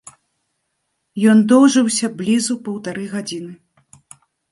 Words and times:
Ён 1.33 1.37
доўжыўся 1.51 2.09
блізу 2.21 2.53
паўтары 2.69 3.05
гадзіны. 3.13 3.53